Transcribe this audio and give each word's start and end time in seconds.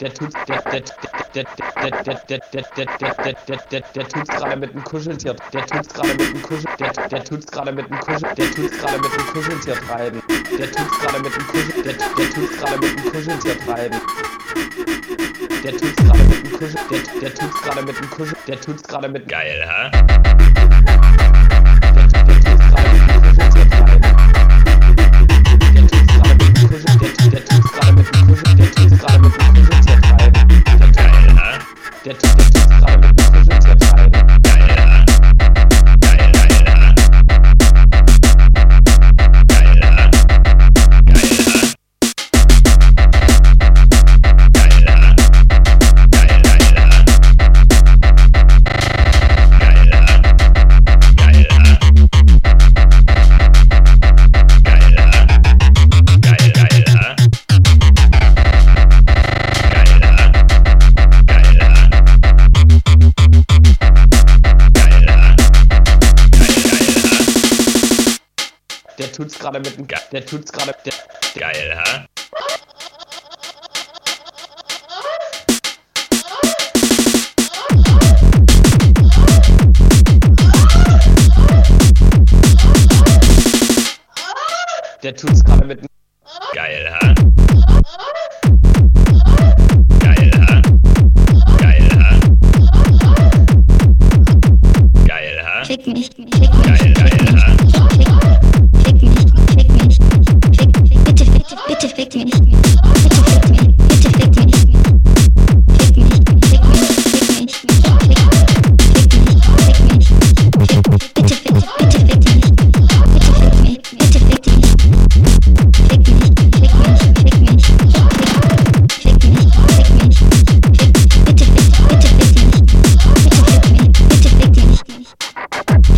der 0.00 0.14
tut, 0.14 0.32
der, 0.48 0.62
der, 0.62 0.80
der, 0.80 0.84
der, 1.34 1.44
der, 1.82 1.90
der, 2.02 2.20
der, 2.28 2.40
der, 2.50 2.62
der, 2.76 2.86
der, 2.98 3.34
der, 3.46 3.58
der, 3.70 3.80
der 3.94 4.08
tut's 4.08 4.28
gerade 4.28 4.56
mit 4.56 4.72
dem 4.72 4.84
Kuscheltier, 4.84 5.36
der 5.52 5.66
tut's 5.66 5.92
gerade 5.92 6.08
mit 6.14 6.32
dem 6.32 6.42
Kuschel, 6.42 6.70
der, 6.78 6.92
der 6.92 7.24
tut's 7.24 7.46
gerade 7.46 7.72
mit 7.72 7.88
dem 7.88 8.00
Kuschel, 8.00 8.28
der 8.36 8.50
tut's 8.50 8.78
gerade 8.78 8.98
mit 8.98 9.12
dem 9.12 9.26
Kuscheltier 9.26 9.74
treiben, 9.74 10.22
der 10.58 10.70
tut's 10.70 10.98
gerade 11.00 11.22
mit 11.22 11.34
dem 11.36 11.46
Kuschel, 11.46 11.82
der, 11.82 11.98
tut's 11.98 12.58
gerade 12.58 12.78
mit 12.78 12.98
dem 12.98 13.12
Kuscheltier 13.12 13.58
treiben. 13.60 14.00
Der 15.62 15.76
tut's 15.76 15.96
gerade 15.96 16.22
mit 16.24 16.42
dem 16.42 16.52
Kuschel, 16.52 16.80
der, 17.20 17.34
tut's 17.34 17.62
gerade 17.62 17.82
mit 17.82 17.98
dem 17.98 18.10
Kuschel, 18.10 18.36
der 18.46 18.60
tut's 18.60 18.82
gerade 18.82 19.08
mit 19.08 19.28
Geil, 19.28 19.68
ha? 19.68 19.90
get 32.02 32.16
it 32.16 32.22
get 32.22 32.52
Dead, 32.52 32.80
get, 32.80 33.00
dead, 33.02 33.19
gerade 69.40 69.58
mit 69.58 69.76
dem 69.76 69.88
Ge 69.88 69.98
der 70.12 70.24
tut's 70.24 70.52
gerade 70.52 70.74
der 70.84 70.92
geil, 71.34 71.76
ha? 71.76 72.06
Der 85.02 85.16
tut's 85.16 85.42
gerade 85.42 85.64
mit 85.64 85.80
dem 85.80 85.88
geil, 86.52 86.94
ha? 87.00 87.09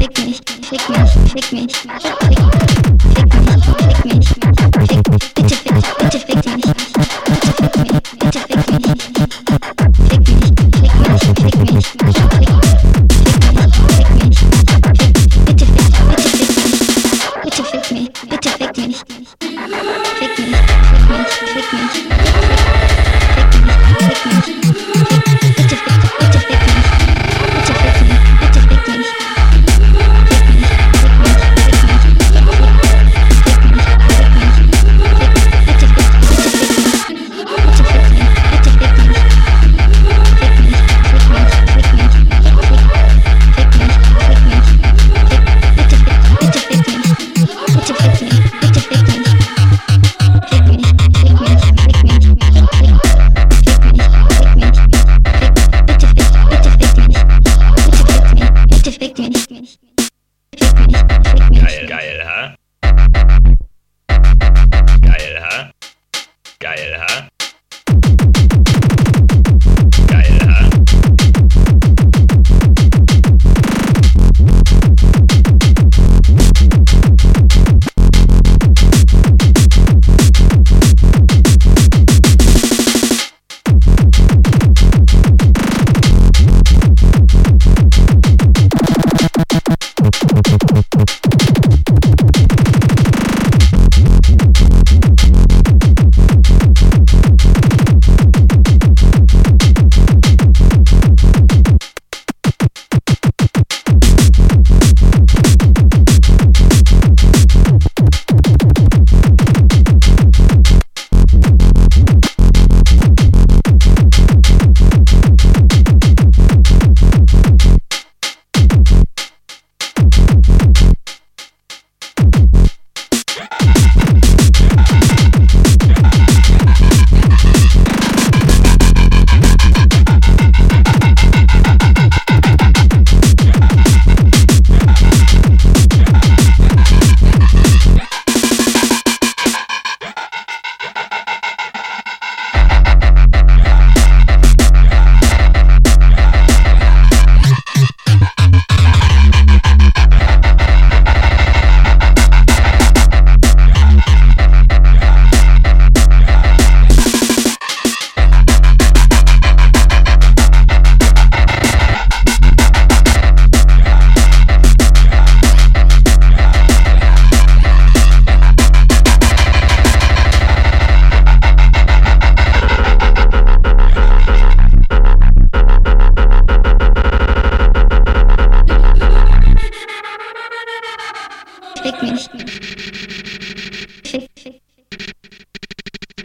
Pick 0.00 1.52
me, 1.52 1.68
pick 1.68 1.92
me. 1.94 1.99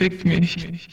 Fick 0.00 0.24
mich. 0.24 0.88